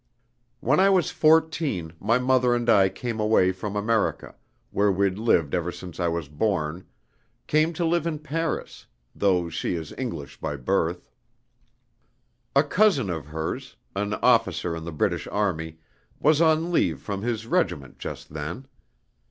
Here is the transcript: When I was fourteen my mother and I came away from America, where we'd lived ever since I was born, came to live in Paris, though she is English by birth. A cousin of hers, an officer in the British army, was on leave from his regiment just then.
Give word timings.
When 0.61 0.79
I 0.79 0.89
was 0.89 1.11
fourteen 1.11 1.93
my 1.99 2.17
mother 2.17 2.55
and 2.55 2.67
I 2.71 2.89
came 2.89 3.19
away 3.19 3.51
from 3.51 3.75
America, 3.75 4.33
where 4.71 4.91
we'd 4.91 5.19
lived 5.19 5.53
ever 5.53 5.71
since 5.71 5.99
I 5.99 6.07
was 6.07 6.27
born, 6.27 6.85
came 7.45 7.71
to 7.73 7.85
live 7.85 8.07
in 8.07 8.17
Paris, 8.17 8.87
though 9.15 9.47
she 9.47 9.75
is 9.75 9.93
English 9.99 10.39
by 10.39 10.55
birth. 10.55 11.11
A 12.55 12.63
cousin 12.63 13.11
of 13.11 13.27
hers, 13.27 13.75
an 13.95 14.15
officer 14.15 14.75
in 14.75 14.85
the 14.85 14.91
British 14.91 15.27
army, 15.27 15.77
was 16.19 16.41
on 16.41 16.71
leave 16.71 16.99
from 16.99 17.21
his 17.21 17.45
regiment 17.45 17.99
just 17.99 18.33
then. 18.33 18.65